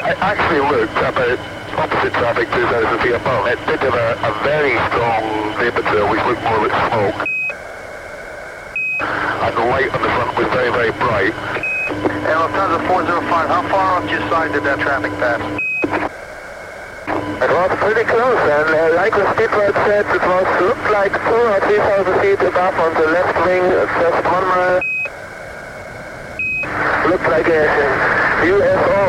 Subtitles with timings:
[0.00, 1.36] I actually looked about
[1.76, 3.46] opposite traffic 2,000 feet above.
[3.52, 7.20] It did have a, a very strong vapor trail which looked more like smoke.
[9.44, 11.36] And the light on the front was very, very bright.
[11.36, 15.60] And Lufthansa 405, how far off to your side did that traffic pass?
[17.44, 21.44] It was pretty close, and uh, like the speedbird said, it was looked like two
[21.44, 23.64] or three thousand feet above on the left wing,
[24.00, 24.80] just one mile.
[27.08, 27.68] Looked like a
[28.48, 28.99] UFO.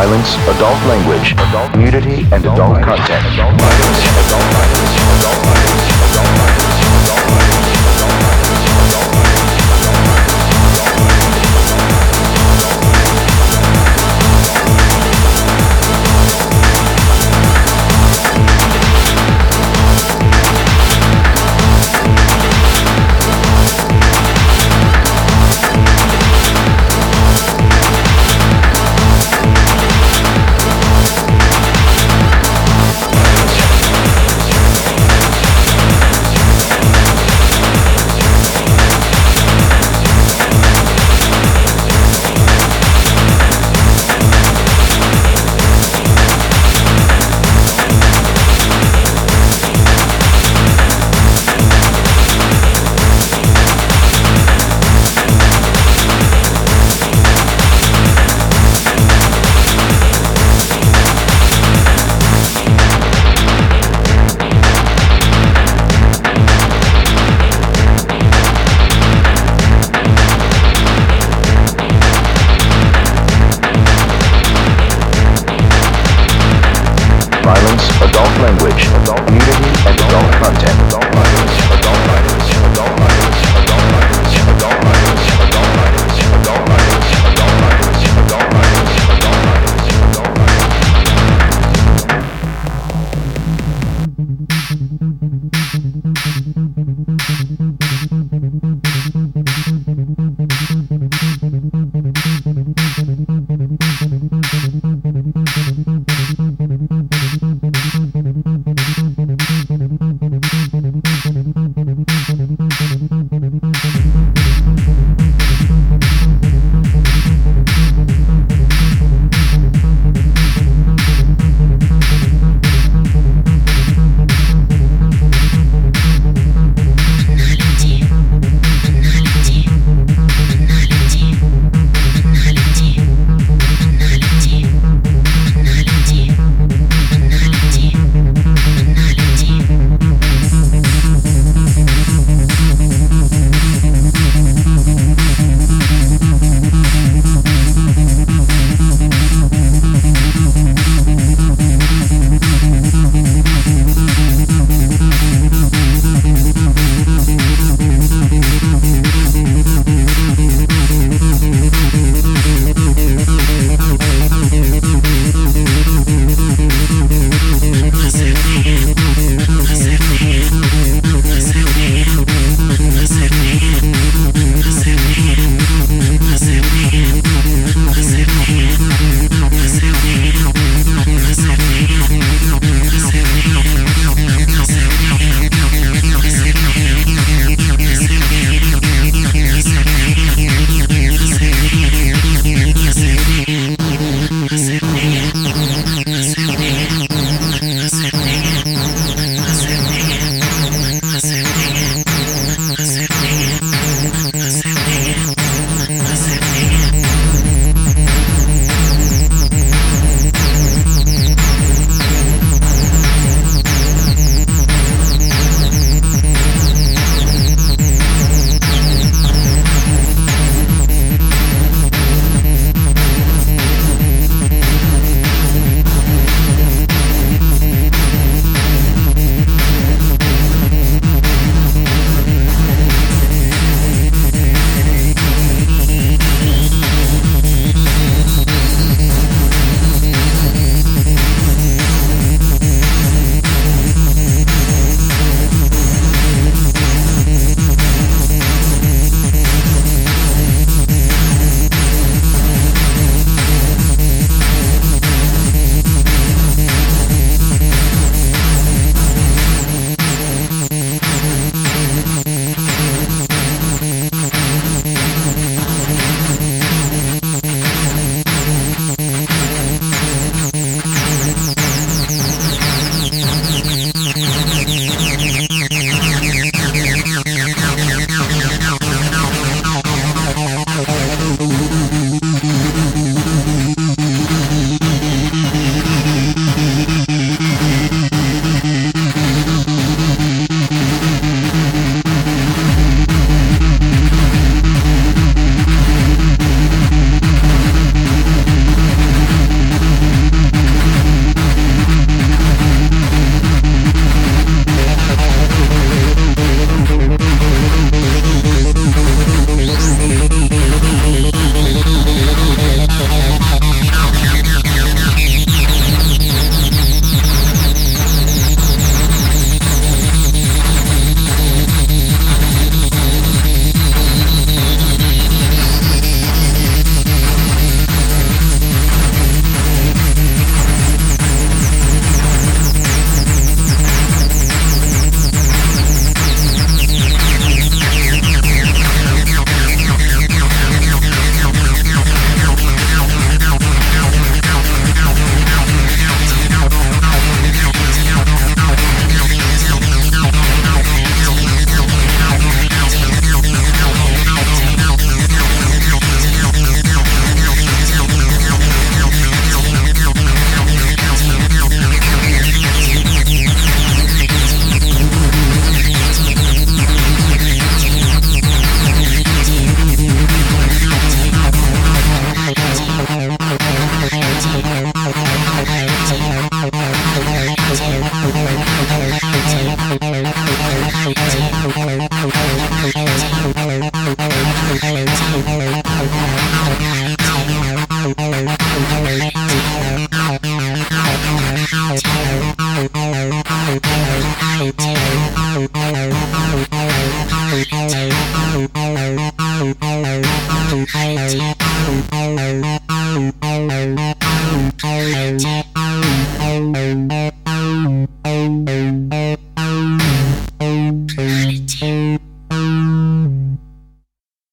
[0.00, 3.22] violence, adult language, adult nudity, and adult content.
[3.34, 5.89] Adult violence, adult violence, adult violence.